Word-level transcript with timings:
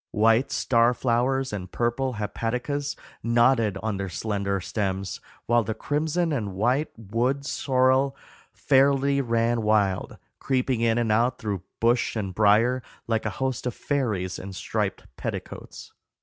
White 0.13 0.49
star 0.51 0.95
flowers 0.95 1.53
and 1.53 1.71
purple 1.71 2.13
hepaticas 2.13 2.95
nodded 3.21 3.77
on 3.83 3.97
their 3.97 4.09
slender 4.09 4.59
stems, 4.59 5.21
while 5.45 5.63
the 5.63 5.75
crimson 5.75 6.31
and 6.33 6.55
white 6.55 6.89
wood 6.97 7.45
sorrel 7.45 8.17
fairly 8.51 9.21
ran 9.21 9.61
wild, 9.61 10.17
creeping 10.39 10.81
in 10.81 10.97
and 10.97 11.11
out 11.11 11.37
through 11.37 11.61
bush 11.79 12.15
and 12.15 12.33
brier, 12.33 12.81
like 13.05 13.27
a 13.27 13.37
host 13.37 13.67
of 13.67 13.75
fairies 13.75 14.39
in 14.39 14.53
striped 14.53 15.05
petticoats. 15.17 15.93